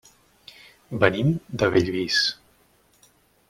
[1.03, 1.29] Venim
[1.61, 2.25] de Bellvís.